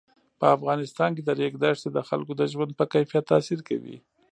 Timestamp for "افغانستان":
0.55-1.09